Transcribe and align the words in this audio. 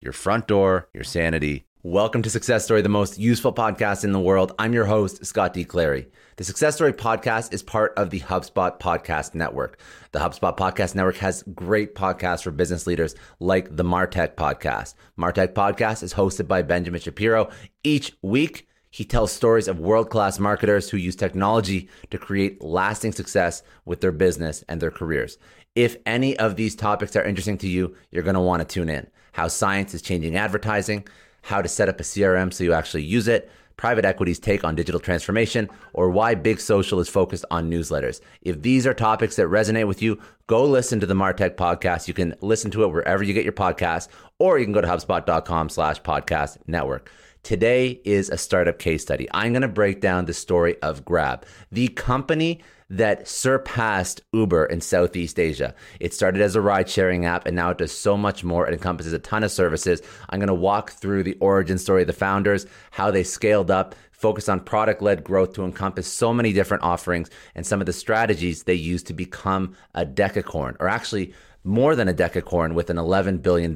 your 0.00 0.12
front 0.12 0.46
door, 0.46 0.88
your 0.94 1.04
sanity. 1.04 1.64
Welcome 1.82 2.22
to 2.22 2.30
Success 2.30 2.64
Story, 2.64 2.82
the 2.82 2.88
most 2.88 3.18
useful 3.18 3.52
podcast 3.52 4.04
in 4.04 4.12
the 4.12 4.20
world. 4.20 4.52
I'm 4.58 4.72
your 4.72 4.84
host, 4.84 5.24
Scott 5.24 5.52
D. 5.52 5.64
Clary. 5.64 6.08
The 6.36 6.44
Success 6.44 6.76
Story 6.76 6.92
podcast 6.92 7.52
is 7.52 7.62
part 7.62 7.94
of 7.96 8.10
the 8.10 8.20
HubSpot 8.20 8.78
Podcast 8.78 9.34
Network. 9.34 9.80
The 10.12 10.20
HubSpot 10.20 10.56
Podcast 10.56 10.94
Network 10.94 11.16
has 11.16 11.42
great 11.54 11.94
podcasts 11.96 12.42
for 12.42 12.52
business 12.52 12.86
leaders 12.86 13.16
like 13.40 13.74
the 13.74 13.84
Martech 13.84 14.34
Podcast. 14.34 14.94
Martech 15.18 15.52
Podcast 15.52 16.02
is 16.04 16.14
hosted 16.14 16.46
by 16.46 16.62
Benjamin 16.62 17.00
Shapiro. 17.00 17.50
Each 17.82 18.12
week, 18.22 18.68
he 18.90 19.04
tells 19.04 19.32
stories 19.32 19.68
of 19.68 19.80
world 19.80 20.10
class 20.10 20.38
marketers 20.38 20.90
who 20.90 20.96
use 20.96 21.16
technology 21.16 21.88
to 22.10 22.18
create 22.18 22.62
lasting 22.62 23.12
success 23.12 23.62
with 23.84 24.00
their 24.00 24.12
business 24.12 24.64
and 24.68 24.80
their 24.80 24.90
careers. 24.90 25.38
If 25.78 25.96
any 26.06 26.36
of 26.40 26.56
these 26.56 26.74
topics 26.74 27.14
are 27.14 27.22
interesting 27.22 27.56
to 27.58 27.68
you, 27.68 27.94
you're 28.10 28.24
going 28.24 28.34
to 28.34 28.40
want 28.40 28.60
to 28.60 28.66
tune 28.66 28.88
in 28.88 29.06
how 29.30 29.46
science 29.46 29.94
is 29.94 30.02
changing 30.02 30.34
advertising, 30.34 31.06
how 31.42 31.62
to 31.62 31.68
set 31.68 31.88
up 31.88 32.00
a 32.00 32.02
CRM 32.02 32.52
so 32.52 32.64
you 32.64 32.72
actually 32.72 33.04
use 33.04 33.28
it, 33.28 33.48
private 33.76 34.04
equity's 34.04 34.40
take 34.40 34.64
on 34.64 34.74
digital 34.74 34.98
transformation, 34.98 35.70
or 35.92 36.10
why 36.10 36.34
Big 36.34 36.58
Social 36.58 36.98
is 36.98 37.08
focused 37.08 37.44
on 37.52 37.70
newsletters. 37.70 38.20
If 38.42 38.60
these 38.62 38.88
are 38.88 38.92
topics 38.92 39.36
that 39.36 39.46
resonate 39.46 39.86
with 39.86 40.02
you, 40.02 40.20
go 40.48 40.64
listen 40.64 40.98
to 40.98 41.06
the 41.06 41.14
Martech 41.14 41.54
podcast. 41.54 42.08
You 42.08 42.14
can 42.14 42.34
listen 42.40 42.72
to 42.72 42.82
it 42.82 42.88
wherever 42.88 43.22
you 43.22 43.32
get 43.32 43.44
your 43.44 43.52
podcasts, 43.52 44.08
or 44.40 44.58
you 44.58 44.66
can 44.66 44.72
go 44.72 44.80
to 44.80 44.88
HubSpot.com 44.88 45.68
slash 45.68 46.02
podcast 46.02 46.58
network. 46.66 47.08
Today 47.44 48.00
is 48.04 48.30
a 48.30 48.36
startup 48.36 48.80
case 48.80 49.02
study. 49.02 49.28
I'm 49.32 49.52
going 49.52 49.62
to 49.62 49.68
break 49.68 50.00
down 50.00 50.24
the 50.24 50.34
story 50.34 50.76
of 50.82 51.04
Grab, 51.04 51.46
the 51.70 51.86
company 51.86 52.62
that 52.90 53.28
surpassed 53.28 54.22
Uber 54.32 54.64
in 54.66 54.80
Southeast 54.80 55.38
Asia. 55.38 55.74
It 56.00 56.14
started 56.14 56.40
as 56.40 56.56
a 56.56 56.60
ride 56.60 56.88
sharing 56.88 57.26
app 57.26 57.46
and 57.46 57.54
now 57.54 57.70
it 57.70 57.78
does 57.78 57.92
so 57.92 58.16
much 58.16 58.44
more. 58.44 58.66
It 58.66 58.72
encompasses 58.72 59.12
a 59.12 59.18
ton 59.18 59.44
of 59.44 59.50
services. 59.50 60.00
I'm 60.30 60.40
going 60.40 60.48
to 60.48 60.54
walk 60.54 60.92
through 60.92 61.22
the 61.22 61.36
origin 61.40 61.78
story 61.78 62.02
of 62.02 62.06
the 62.06 62.12
founders, 62.12 62.66
how 62.90 63.10
they 63.10 63.24
scaled 63.24 63.70
up, 63.70 63.94
focused 64.10 64.48
on 64.48 64.60
product 64.60 65.00
led 65.00 65.22
growth 65.22 65.52
to 65.54 65.64
encompass 65.64 66.06
so 66.08 66.34
many 66.34 66.52
different 66.52 66.82
offerings, 66.82 67.30
and 67.54 67.64
some 67.64 67.80
of 67.80 67.86
the 67.86 67.92
strategies 67.92 68.64
they 68.64 68.74
used 68.74 69.06
to 69.06 69.14
become 69.14 69.76
a 69.94 70.04
decacorn, 70.04 70.74
or 70.80 70.88
actually 70.88 71.32
more 71.62 71.94
than 71.94 72.08
a 72.08 72.14
decacorn 72.14 72.74
with 72.74 72.90
an 72.90 72.96
$11 72.96 73.42
billion 73.42 73.74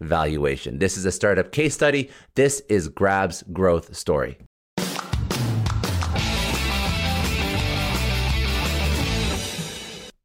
valuation. 0.00 0.78
This 0.78 0.96
is 0.96 1.04
a 1.04 1.12
startup 1.12 1.50
case 1.50 1.74
study. 1.74 2.10
This 2.34 2.60
is 2.68 2.88
Grab's 2.88 3.42
growth 3.52 3.96
story. 3.96 4.38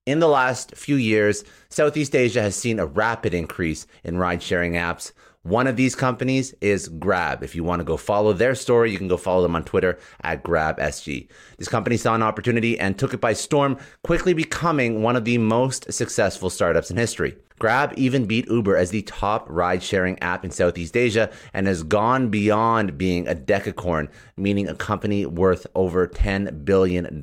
In 0.07 0.19
the 0.19 0.29
last 0.29 0.73
few 0.73 0.95
years, 0.95 1.43
Southeast 1.67 2.15
Asia 2.15 2.41
has 2.41 2.55
seen 2.55 2.79
a 2.79 2.85
rapid 2.85 3.33
increase 3.33 3.85
in 4.05 4.17
ride 4.17 4.41
sharing 4.41 4.71
apps. 4.71 5.11
One 5.43 5.67
of 5.67 5.75
these 5.75 5.95
companies 5.95 6.55
is 6.61 6.87
Grab. 6.87 7.43
If 7.43 7.55
you 7.55 7.65
want 7.65 7.81
to 7.81 7.83
go 7.83 7.97
follow 7.97 8.31
their 8.31 8.55
story, 8.55 8.89
you 8.89 8.97
can 8.97 9.09
go 9.09 9.17
follow 9.17 9.41
them 9.41 9.57
on 9.57 9.65
Twitter 9.65 9.99
at 10.21 10.45
GrabSG. 10.45 11.27
This 11.57 11.67
company 11.67 11.97
saw 11.97 12.15
an 12.15 12.23
opportunity 12.23 12.79
and 12.79 12.97
took 12.97 13.13
it 13.13 13.19
by 13.19 13.33
storm, 13.33 13.77
quickly 14.05 14.33
becoming 14.33 15.03
one 15.03 15.17
of 15.17 15.25
the 15.25 15.39
most 15.39 15.91
successful 15.91 16.49
startups 16.49 16.89
in 16.89 16.95
history. 16.95 17.35
Grab 17.59 17.93
even 17.97 18.25
beat 18.25 18.47
Uber 18.49 18.77
as 18.77 18.91
the 18.91 19.01
top 19.03 19.47
ride 19.49 19.81
sharing 19.81 20.19
app 20.19 20.45
in 20.45 20.51
Southeast 20.51 20.95
Asia 20.95 21.31
and 21.53 21.65
has 21.65 21.81
gone 21.83 22.29
beyond 22.29 22.97
being 22.97 23.27
a 23.27 23.33
decacorn, 23.33 24.09
meaning 24.35 24.67
a 24.67 24.75
company 24.75 25.25
worth 25.25 25.65
over 25.73 26.07
$10 26.07 26.63
billion. 26.63 27.21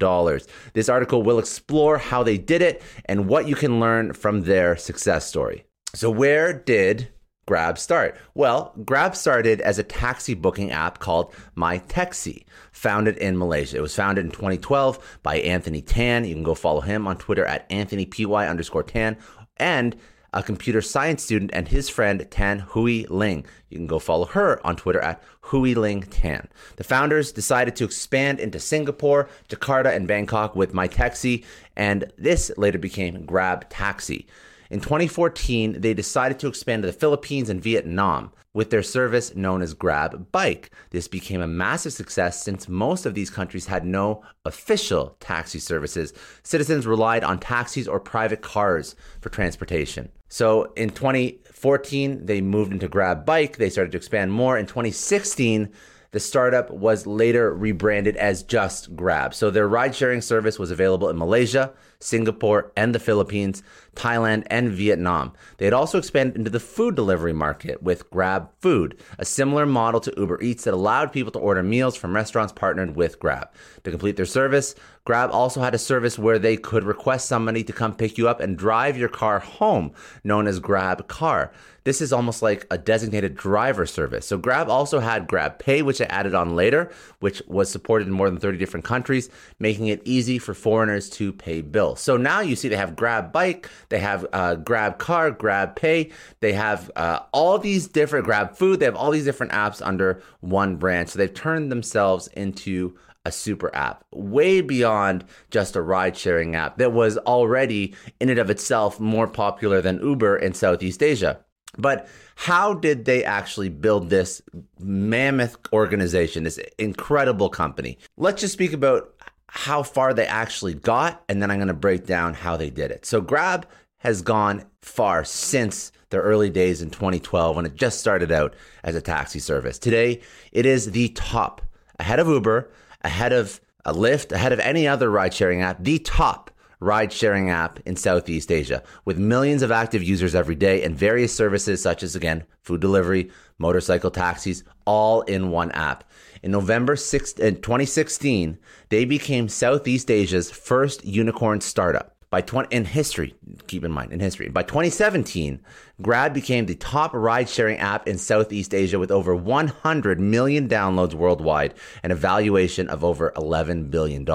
This 0.72 0.88
article 0.88 1.22
will 1.22 1.38
explore 1.38 1.98
how 1.98 2.22
they 2.22 2.38
did 2.38 2.62
it 2.62 2.82
and 3.04 3.28
what 3.28 3.46
you 3.46 3.54
can 3.54 3.78
learn 3.78 4.12
from 4.12 4.42
their 4.42 4.76
success 4.76 5.26
story. 5.26 5.64
So, 5.94 6.10
where 6.10 6.52
did 6.52 7.08
Grab 7.46 7.78
start? 7.78 8.16
Well, 8.34 8.72
Grab 8.84 9.14
started 9.14 9.60
as 9.60 9.78
a 9.78 9.84
taxi 9.84 10.34
booking 10.34 10.72
app 10.72 10.98
called 10.98 11.32
MyTaxi, 11.56 12.44
founded 12.72 13.16
in 13.18 13.38
Malaysia. 13.38 13.76
It 13.76 13.82
was 13.82 13.94
founded 13.94 14.24
in 14.24 14.32
2012 14.32 15.18
by 15.22 15.36
Anthony 15.36 15.82
Tan. 15.82 16.24
You 16.24 16.34
can 16.34 16.42
go 16.42 16.54
follow 16.54 16.80
him 16.80 17.06
on 17.06 17.18
Twitter 17.18 17.44
at 17.44 17.68
AnthonyPY 17.68 18.48
underscore 18.48 18.82
Tan. 18.82 19.16
And 19.58 19.94
a 20.34 20.42
computer 20.42 20.82
science 20.82 21.22
student, 21.22 21.50
and 21.54 21.68
his 21.68 21.88
friend 21.88 22.26
Tan 22.30 22.58
Hooi 22.58 23.06
Ling. 23.08 23.46
You 23.70 23.78
can 23.78 23.86
go 23.86 23.98
follow 23.98 24.26
her 24.26 24.60
on 24.66 24.76
Twitter 24.76 25.00
at 25.00 25.22
Hooi 25.42 25.74
Ling 25.74 26.02
Tan. 26.02 26.48
The 26.76 26.84
founders 26.84 27.32
decided 27.32 27.76
to 27.76 27.84
expand 27.84 28.40
into 28.40 28.60
Singapore, 28.60 29.28
Jakarta, 29.48 29.94
and 29.94 30.06
Bangkok 30.08 30.56
with 30.56 30.74
MyTaxi, 30.74 31.44
and 31.76 32.12
this 32.18 32.50
later 32.56 32.78
became 32.78 33.24
Grab 33.24 33.70
Taxi. 33.70 34.26
In 34.74 34.80
2014, 34.80 35.82
they 35.82 35.94
decided 35.94 36.40
to 36.40 36.48
expand 36.48 36.82
to 36.82 36.88
the 36.88 36.92
Philippines 36.92 37.48
and 37.48 37.62
Vietnam 37.62 38.32
with 38.54 38.70
their 38.70 38.82
service 38.82 39.32
known 39.36 39.62
as 39.62 39.72
Grab 39.72 40.32
Bike. 40.32 40.72
This 40.90 41.06
became 41.06 41.40
a 41.40 41.46
massive 41.46 41.92
success 41.92 42.42
since 42.42 42.68
most 42.68 43.06
of 43.06 43.14
these 43.14 43.30
countries 43.30 43.66
had 43.66 43.86
no 43.86 44.24
official 44.44 45.16
taxi 45.20 45.60
services. 45.60 46.12
Citizens 46.42 46.88
relied 46.88 47.22
on 47.22 47.38
taxis 47.38 47.86
or 47.86 48.00
private 48.00 48.42
cars 48.42 48.96
for 49.20 49.28
transportation. 49.28 50.10
So 50.28 50.72
in 50.74 50.90
2014, 50.90 52.26
they 52.26 52.40
moved 52.40 52.72
into 52.72 52.88
Grab 52.88 53.24
Bike. 53.24 53.58
They 53.58 53.70
started 53.70 53.92
to 53.92 53.98
expand 53.98 54.32
more. 54.32 54.58
In 54.58 54.66
2016, 54.66 55.72
the 56.14 56.20
startup 56.20 56.70
was 56.70 57.08
later 57.08 57.52
rebranded 57.52 58.16
as 58.16 58.44
just 58.44 58.94
Grab. 58.94 59.34
So 59.34 59.50
their 59.50 59.66
ride 59.66 59.96
sharing 59.96 60.20
service 60.20 60.60
was 60.60 60.70
available 60.70 61.08
in 61.08 61.18
Malaysia, 61.18 61.72
Singapore, 61.98 62.70
and 62.76 62.94
the 62.94 63.00
Philippines, 63.00 63.64
Thailand, 63.94 64.44
and 64.48 64.70
Vietnam. 64.70 65.32
They 65.58 65.64
had 65.64 65.74
also 65.74 65.98
expanded 65.98 66.36
into 66.36 66.50
the 66.50 66.60
food 66.60 66.94
delivery 66.94 67.32
market 67.32 67.82
with 67.82 68.10
Grab 68.10 68.50
Food, 68.60 68.98
a 69.18 69.24
similar 69.24 69.66
model 69.66 70.00
to 70.00 70.14
Uber 70.16 70.42
Eats 70.42 70.64
that 70.64 70.74
allowed 70.74 71.12
people 71.12 71.32
to 71.32 71.38
order 71.38 71.62
meals 71.62 71.96
from 71.96 72.14
restaurants 72.14 72.52
partnered 72.52 72.96
with 72.96 73.18
Grab. 73.18 73.48
To 73.84 73.90
complete 73.90 74.16
their 74.16 74.26
service, 74.26 74.74
Grab 75.04 75.30
also 75.30 75.60
had 75.60 75.74
a 75.74 75.78
service 75.78 76.18
where 76.18 76.38
they 76.38 76.56
could 76.56 76.84
request 76.84 77.28
somebody 77.28 77.62
to 77.64 77.72
come 77.72 77.94
pick 77.94 78.16
you 78.16 78.28
up 78.28 78.40
and 78.40 78.56
drive 78.56 78.96
your 78.96 79.10
car 79.10 79.38
home, 79.38 79.92
known 80.24 80.46
as 80.46 80.60
Grab 80.60 81.08
Car. 81.08 81.52
This 81.84 82.00
is 82.00 82.14
almost 82.14 82.40
like 82.40 82.66
a 82.70 82.78
designated 82.78 83.36
driver 83.36 83.84
service. 83.84 84.26
So 84.26 84.38
Grab 84.38 84.70
also 84.70 85.00
had 85.00 85.26
Grab 85.26 85.58
Pay, 85.58 85.82
which 85.82 86.00
I 86.00 86.06
added 86.06 86.34
on 86.34 86.56
later, 86.56 86.90
which 87.20 87.42
was 87.46 87.70
supported 87.70 88.08
in 88.08 88.14
more 88.14 88.30
than 88.30 88.40
30 88.40 88.56
different 88.56 88.86
countries, 88.86 89.28
making 89.58 89.88
it 89.88 90.00
easy 90.06 90.38
for 90.38 90.54
foreigners 90.54 91.10
to 91.10 91.34
pay 91.34 91.60
bills. 91.60 92.00
So 92.00 92.16
now 92.16 92.40
you 92.40 92.56
see 92.56 92.68
they 92.68 92.76
have 92.76 92.96
Grab 92.96 93.32
Bike, 93.32 93.68
they 93.94 94.00
have 94.00 94.26
uh, 94.32 94.56
Grab 94.56 94.98
Car, 94.98 95.30
Grab 95.30 95.76
Pay, 95.76 96.10
they 96.40 96.52
have 96.52 96.90
uh, 96.96 97.20
all 97.32 97.58
these 97.58 97.86
different 97.86 98.24
Grab 98.24 98.56
Food, 98.56 98.80
they 98.80 98.86
have 98.86 98.96
all 98.96 99.12
these 99.12 99.24
different 99.24 99.52
apps 99.52 99.80
under 99.86 100.20
one 100.40 100.74
brand. 100.74 101.08
So 101.08 101.16
they've 101.16 101.32
turned 101.32 101.70
themselves 101.70 102.26
into 102.26 102.98
a 103.24 103.30
super 103.30 103.72
app, 103.72 104.04
way 104.12 104.62
beyond 104.62 105.24
just 105.52 105.76
a 105.76 105.80
ride 105.80 106.16
sharing 106.16 106.56
app 106.56 106.76
that 106.78 106.92
was 106.92 107.18
already 107.18 107.94
in 108.18 108.30
and 108.30 108.40
of 108.40 108.50
itself 108.50 108.98
more 108.98 109.28
popular 109.28 109.80
than 109.80 110.02
Uber 110.02 110.38
in 110.38 110.54
Southeast 110.54 111.00
Asia. 111.00 111.38
But 111.78 112.08
how 112.34 112.74
did 112.74 113.04
they 113.04 113.22
actually 113.22 113.68
build 113.68 114.10
this 114.10 114.42
mammoth 114.80 115.56
organization, 115.72 116.42
this 116.42 116.58
incredible 116.78 117.48
company? 117.48 117.98
Let's 118.16 118.40
just 118.40 118.54
speak 118.54 118.72
about 118.72 119.14
how 119.54 119.84
far 119.84 120.12
they 120.12 120.26
actually 120.26 120.74
got, 120.74 121.22
and 121.28 121.40
then 121.40 121.48
I'm 121.48 121.58
going 121.58 121.68
to 121.68 121.74
break 121.74 122.06
down 122.06 122.34
how 122.34 122.56
they 122.56 122.70
did 122.70 122.90
it. 122.90 123.06
So, 123.06 123.20
Grab 123.20 123.68
has 124.04 124.22
gone 124.22 124.64
far 124.82 125.24
since 125.24 125.90
the 126.10 126.18
early 126.18 126.50
days 126.50 126.82
in 126.82 126.90
2012 126.90 127.56
when 127.56 127.66
it 127.66 127.74
just 127.74 127.98
started 127.98 128.30
out 128.30 128.54
as 128.84 128.94
a 128.94 129.00
taxi 129.00 129.38
service. 129.38 129.78
Today, 129.78 130.20
it 130.52 130.66
is 130.66 130.92
the 130.92 131.08
top, 131.08 131.62
ahead 131.98 132.20
of 132.20 132.28
Uber, 132.28 132.70
ahead 133.02 133.32
of 133.32 133.60
a 133.86 133.94
Lyft, 133.94 134.30
ahead 134.30 134.52
of 134.52 134.60
any 134.60 134.86
other 134.86 135.10
ride 135.10 135.34
sharing 135.34 135.62
app, 135.62 135.82
the 135.82 135.98
top 135.98 136.50
ride 136.80 137.12
sharing 137.12 137.48
app 137.48 137.80
in 137.86 137.96
Southeast 137.96 138.52
Asia 138.52 138.82
with 139.06 139.18
millions 139.18 139.62
of 139.62 139.72
active 139.72 140.02
users 140.02 140.34
every 140.34 140.54
day 140.54 140.82
and 140.82 140.94
various 140.94 141.34
services 141.34 141.82
such 141.82 142.02
as, 142.02 142.14
again, 142.14 142.44
food 142.60 142.82
delivery, 142.82 143.30
motorcycle 143.58 144.10
taxis, 144.10 144.64
all 144.84 145.22
in 145.22 145.50
one 145.50 145.70
app. 145.72 146.04
In 146.42 146.50
November 146.50 146.94
6, 146.94 147.32
2016, 147.32 148.58
they 148.90 149.06
became 149.06 149.48
Southeast 149.48 150.10
Asia's 150.10 150.50
first 150.50 151.04
unicorn 151.06 151.62
startup. 151.62 152.13
By 152.34 152.40
20, 152.40 152.74
in 152.74 152.84
history, 152.84 153.32
keep 153.68 153.84
in 153.84 153.92
mind, 153.92 154.12
in 154.12 154.18
history, 154.18 154.48
by 154.48 154.64
2017, 154.64 155.60
Grab 156.02 156.34
became 156.34 156.66
the 156.66 156.74
top 156.74 157.14
ride 157.14 157.48
sharing 157.48 157.78
app 157.78 158.08
in 158.08 158.18
Southeast 158.18 158.74
Asia 158.74 158.98
with 158.98 159.12
over 159.12 159.36
100 159.36 160.18
million 160.18 160.68
downloads 160.68 161.14
worldwide 161.14 161.74
and 162.02 162.10
a 162.10 162.16
valuation 162.16 162.88
of 162.88 163.04
over 163.04 163.32
$11 163.36 163.88
billion, 163.88 164.26